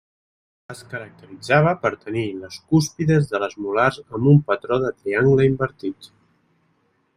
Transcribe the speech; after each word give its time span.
Es 0.73 0.79
caracteritzava 0.93 1.73
per 1.83 1.91
tenir 2.05 2.23
les 2.45 2.57
cúspides 2.71 3.29
de 3.35 3.43
les 3.45 3.55
molars 3.67 4.01
amb 4.07 4.33
un 4.35 4.43
patró 4.49 4.81
de 4.87 4.93
triangle 5.03 5.49
invertit. 5.53 6.13